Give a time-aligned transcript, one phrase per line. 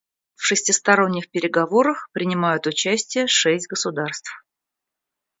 [0.33, 4.31] В шестисторонних переговорах принимают участие шесть государств.